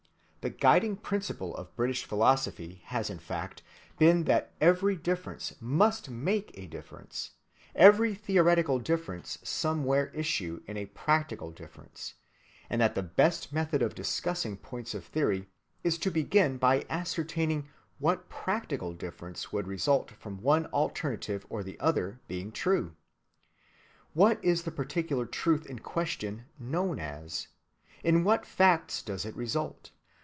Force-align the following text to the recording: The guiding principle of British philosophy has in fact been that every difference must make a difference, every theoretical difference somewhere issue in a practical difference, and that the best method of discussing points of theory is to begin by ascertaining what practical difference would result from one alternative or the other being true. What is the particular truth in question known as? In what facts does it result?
The 0.43 0.49
guiding 0.49 0.95
principle 0.95 1.55
of 1.55 1.75
British 1.75 2.03
philosophy 2.03 2.81
has 2.85 3.11
in 3.11 3.19
fact 3.19 3.61
been 3.99 4.23
that 4.23 4.51
every 4.59 4.95
difference 4.95 5.53
must 5.61 6.09
make 6.09 6.49
a 6.57 6.65
difference, 6.65 7.33
every 7.75 8.15
theoretical 8.15 8.79
difference 8.79 9.37
somewhere 9.43 10.07
issue 10.15 10.63
in 10.65 10.77
a 10.77 10.87
practical 10.87 11.51
difference, 11.51 12.15
and 12.71 12.81
that 12.81 12.95
the 12.95 13.03
best 13.03 13.53
method 13.53 13.83
of 13.83 13.93
discussing 13.93 14.57
points 14.57 14.95
of 14.95 15.05
theory 15.05 15.47
is 15.83 15.99
to 15.99 16.09
begin 16.09 16.57
by 16.57 16.87
ascertaining 16.89 17.69
what 17.99 18.27
practical 18.27 18.93
difference 18.95 19.53
would 19.53 19.67
result 19.67 20.09
from 20.09 20.41
one 20.41 20.65
alternative 20.73 21.45
or 21.51 21.61
the 21.61 21.79
other 21.79 22.19
being 22.27 22.51
true. 22.51 22.95
What 24.15 24.43
is 24.43 24.63
the 24.63 24.71
particular 24.71 25.27
truth 25.27 25.67
in 25.67 25.77
question 25.77 26.45
known 26.57 26.97
as? 26.97 27.47
In 28.03 28.23
what 28.23 28.43
facts 28.47 29.03
does 29.03 29.23
it 29.23 29.35
result? 29.35 29.91